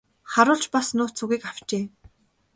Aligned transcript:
Харуул 0.31 0.61
ч 0.63 0.65
бас 0.73 0.87
нууц 0.95 1.17
үгийг 1.23 1.43
авчээ. 1.51 1.83